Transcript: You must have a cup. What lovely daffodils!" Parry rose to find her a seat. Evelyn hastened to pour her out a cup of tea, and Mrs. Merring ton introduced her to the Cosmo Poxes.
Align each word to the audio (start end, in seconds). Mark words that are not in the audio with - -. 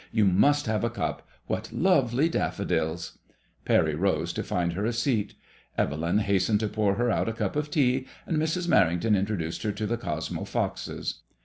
You 0.11 0.25
must 0.25 0.65
have 0.65 0.83
a 0.83 0.89
cup. 0.89 1.27
What 1.45 1.71
lovely 1.71 2.27
daffodils!" 2.27 3.19
Parry 3.65 3.93
rose 3.93 4.33
to 4.33 4.41
find 4.41 4.73
her 4.73 4.83
a 4.83 4.93
seat. 4.93 5.35
Evelyn 5.77 6.17
hastened 6.17 6.59
to 6.61 6.67
pour 6.69 6.95
her 6.95 7.11
out 7.11 7.29
a 7.29 7.33
cup 7.33 7.55
of 7.55 7.69
tea, 7.69 8.07
and 8.25 8.37
Mrs. 8.37 8.67
Merring 8.67 8.99
ton 8.99 9.15
introduced 9.15 9.61
her 9.61 9.71
to 9.73 9.85
the 9.85 9.97
Cosmo 9.97 10.43
Poxes. 10.45 11.19